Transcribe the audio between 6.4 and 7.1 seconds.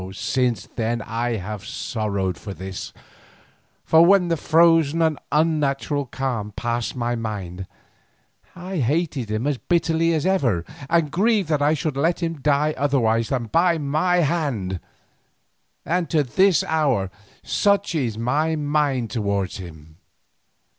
passed from